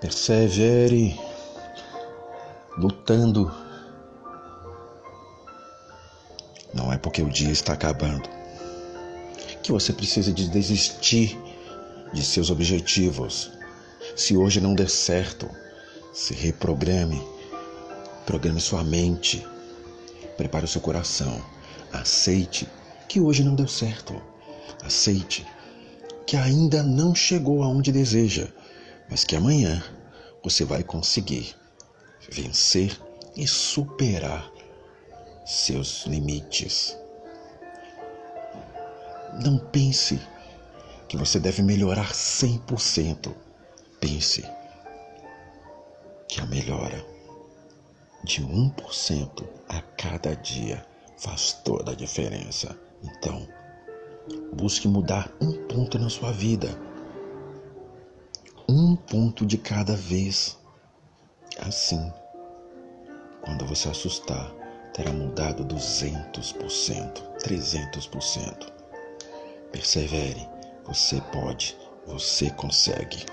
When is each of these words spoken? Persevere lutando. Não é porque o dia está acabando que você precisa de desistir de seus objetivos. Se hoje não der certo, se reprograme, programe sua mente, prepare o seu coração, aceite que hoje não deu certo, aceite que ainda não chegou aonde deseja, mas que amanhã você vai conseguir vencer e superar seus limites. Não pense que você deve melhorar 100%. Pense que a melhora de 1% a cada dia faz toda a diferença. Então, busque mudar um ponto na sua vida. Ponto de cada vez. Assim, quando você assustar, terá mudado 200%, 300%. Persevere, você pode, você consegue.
Persevere 0.00 1.18
lutando. 2.76 3.52
Não 6.74 6.92
é 6.92 6.98
porque 6.98 7.22
o 7.22 7.30
dia 7.30 7.50
está 7.50 7.72
acabando 7.72 8.36
que 9.66 9.72
você 9.72 9.92
precisa 9.92 10.32
de 10.32 10.48
desistir 10.48 11.36
de 12.12 12.22
seus 12.22 12.50
objetivos. 12.50 13.50
Se 14.14 14.36
hoje 14.36 14.60
não 14.60 14.76
der 14.76 14.88
certo, 14.88 15.50
se 16.12 16.32
reprograme, 16.34 17.20
programe 18.24 18.60
sua 18.60 18.84
mente, 18.84 19.44
prepare 20.36 20.66
o 20.66 20.68
seu 20.68 20.80
coração, 20.80 21.42
aceite 21.92 22.68
que 23.08 23.18
hoje 23.18 23.42
não 23.42 23.56
deu 23.56 23.66
certo, 23.66 24.14
aceite 24.84 25.44
que 26.24 26.36
ainda 26.36 26.84
não 26.84 27.12
chegou 27.12 27.64
aonde 27.64 27.90
deseja, 27.90 28.46
mas 29.08 29.24
que 29.24 29.36
amanhã 29.36 29.82
você 30.42 30.64
vai 30.64 30.82
conseguir 30.82 31.54
vencer 32.30 32.98
e 33.36 33.46
superar 33.46 34.50
seus 35.44 36.04
limites. 36.06 36.96
Não 39.44 39.58
pense 39.58 40.20
que 41.08 41.16
você 41.16 41.38
deve 41.38 41.62
melhorar 41.62 42.12
100%. 42.12 43.32
Pense 44.00 44.42
que 46.28 46.40
a 46.40 46.46
melhora 46.46 47.04
de 48.24 48.42
1% 48.42 49.46
a 49.68 49.80
cada 49.80 50.34
dia 50.34 50.84
faz 51.16 51.52
toda 51.64 51.92
a 51.92 51.94
diferença. 51.94 52.76
Então, 53.02 53.46
busque 54.52 54.88
mudar 54.88 55.30
um 55.40 55.66
ponto 55.66 55.98
na 55.98 56.08
sua 56.08 56.32
vida. 56.32 56.68
Ponto 59.08 59.46
de 59.46 59.56
cada 59.56 59.94
vez. 59.94 60.58
Assim, 61.60 62.12
quando 63.42 63.64
você 63.64 63.88
assustar, 63.88 64.52
terá 64.92 65.12
mudado 65.12 65.64
200%, 65.64 67.22
300%. 67.38 68.72
Persevere, 69.70 70.48
você 70.84 71.20
pode, 71.32 71.76
você 72.06 72.50
consegue. 72.50 73.24